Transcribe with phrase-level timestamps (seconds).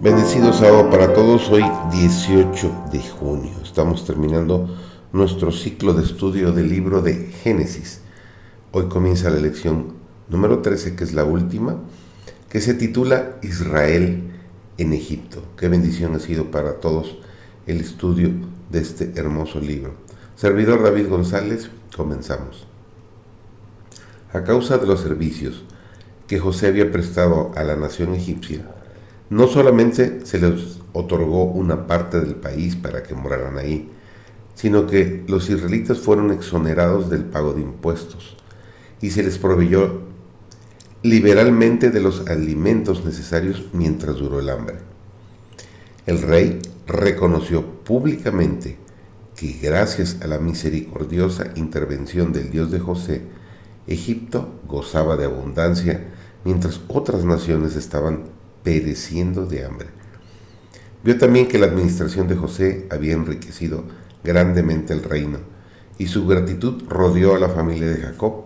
[0.00, 3.50] Bendecido sábado para todos, hoy 18 de junio.
[3.64, 4.78] Estamos terminando
[5.12, 8.00] nuestro ciclo de estudio del libro de Génesis.
[8.70, 9.94] Hoy comienza la lección
[10.28, 11.80] número 13, que es la última,
[12.48, 14.22] que se titula Israel
[14.78, 15.42] en Egipto.
[15.56, 17.18] Qué bendición ha sido para todos
[17.66, 18.30] el estudio
[18.70, 19.94] de este hermoso libro.
[20.36, 22.68] Servidor David González, comenzamos.
[24.32, 25.64] A causa de los servicios
[26.28, 28.64] que José había prestado a la nación egipcia,
[29.30, 33.90] no solamente se les otorgó una parte del país para que moraran ahí,
[34.54, 38.36] sino que los israelitas fueron exonerados del pago de impuestos
[39.00, 40.00] y se les proveyó
[41.02, 44.78] liberalmente de los alimentos necesarios mientras duró el hambre.
[46.06, 48.78] El rey reconoció públicamente
[49.36, 53.22] que gracias a la misericordiosa intervención del Dios de José,
[53.86, 56.08] Egipto gozaba de abundancia
[56.44, 58.24] mientras otras naciones estaban
[58.62, 59.88] pereciendo de hambre.
[61.04, 63.84] Vio también que la administración de José había enriquecido
[64.24, 65.38] grandemente el reino,
[65.96, 68.44] y su gratitud rodeó a la familia de Jacob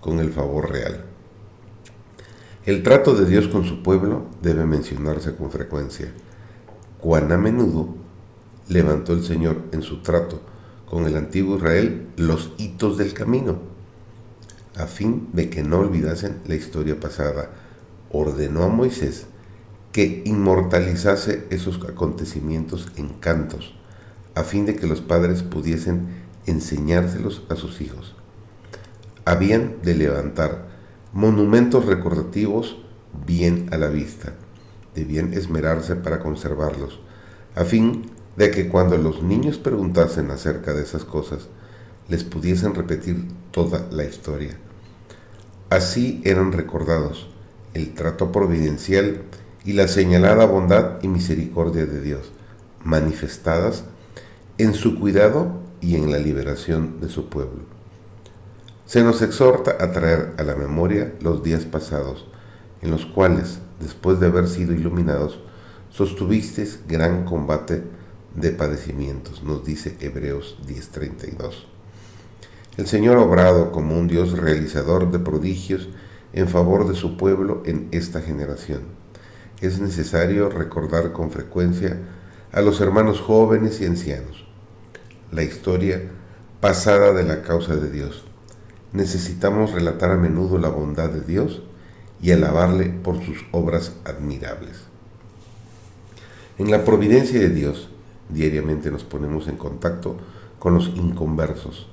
[0.00, 1.04] con el favor real.
[2.64, 6.12] El trato de Dios con su pueblo debe mencionarse con frecuencia.
[6.98, 7.94] Cuán a menudo
[8.68, 10.40] levantó el Señor en su trato
[10.86, 13.58] con el antiguo Israel los hitos del camino,
[14.76, 17.50] a fin de que no olvidasen la historia pasada.
[18.10, 19.26] Ordenó a Moisés
[19.92, 23.74] que inmortalizase esos acontecimientos en cantos,
[24.34, 28.16] a fin de que los padres pudiesen enseñárselos a sus hijos.
[29.26, 30.66] Habían de levantar
[31.12, 32.78] monumentos recordativos
[33.26, 34.32] bien a la vista,
[34.94, 37.00] debían esmerarse para conservarlos,
[37.54, 41.48] a fin de que cuando los niños preguntasen acerca de esas cosas,
[42.08, 44.56] les pudiesen repetir toda la historia.
[45.68, 47.28] Así eran recordados
[47.74, 49.22] el trato providencial
[49.64, 52.32] y la señalada bondad y misericordia de Dios,
[52.84, 53.84] manifestadas
[54.58, 57.62] en su cuidado y en la liberación de su pueblo.
[58.86, 62.26] Se nos exhorta a traer a la memoria los días pasados,
[62.82, 65.38] en los cuales, después de haber sido iluminados,
[65.90, 67.84] sostuvisteis gran combate
[68.34, 71.66] de padecimientos, nos dice Hebreos 10:32.
[72.76, 75.88] El Señor obrado como un Dios realizador de prodigios
[76.32, 79.01] en favor de su pueblo en esta generación
[79.62, 81.98] es necesario recordar con frecuencia
[82.52, 84.44] a los hermanos jóvenes y ancianos
[85.32, 86.02] la historia
[86.60, 88.24] pasada de la causa de Dios.
[88.92, 91.62] Necesitamos relatar a menudo la bondad de Dios
[92.20, 94.82] y alabarle por sus obras admirables.
[96.58, 97.88] En la providencia de Dios,
[98.28, 100.18] diariamente nos ponemos en contacto
[100.58, 101.88] con los inconversos.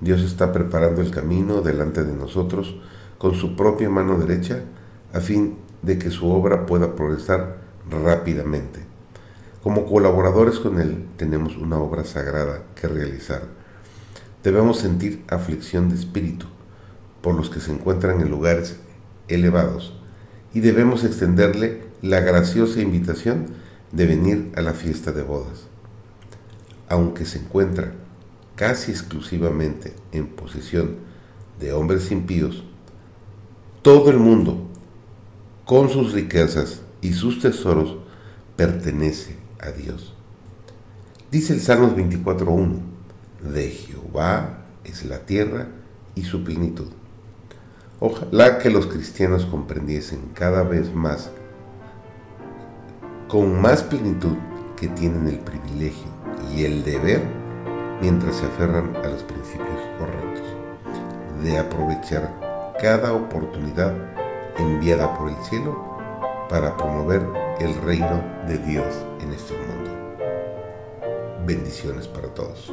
[0.00, 2.76] Dios está preparando el camino delante de nosotros
[3.18, 4.64] con su propia mano derecha
[5.14, 7.58] a fin de que su obra pueda progresar
[7.90, 8.80] rápidamente.
[9.62, 13.42] Como colaboradores con Él tenemos una obra sagrada que realizar.
[14.42, 16.46] Debemos sentir aflicción de espíritu
[17.22, 18.76] por los que se encuentran en lugares
[19.28, 19.98] elevados
[20.52, 23.46] y debemos extenderle la graciosa invitación
[23.92, 25.66] de venir a la fiesta de bodas.
[26.88, 27.92] Aunque se encuentra
[28.56, 30.96] casi exclusivamente en posesión
[31.58, 32.64] de hombres impíos,
[33.82, 34.68] todo el mundo
[35.64, 37.96] con sus riquezas y sus tesoros,
[38.56, 40.14] pertenece a Dios.
[41.30, 42.80] Dice el Salmos 24.1,
[43.52, 45.68] de Jehová es la tierra
[46.14, 46.88] y su plenitud.
[48.00, 51.30] Ojalá que los cristianos comprendiesen cada vez más,
[53.28, 54.36] con más plenitud,
[54.76, 56.08] que tienen el privilegio
[56.54, 57.22] y el deber,
[58.00, 60.46] mientras se aferran a los principios correctos,
[61.42, 63.94] de aprovechar cada oportunidad
[64.58, 65.76] enviada por el cielo
[66.48, 67.26] para promover
[67.60, 68.86] el reino de Dios
[69.20, 69.90] en este mundo.
[71.46, 72.72] Bendiciones para todos.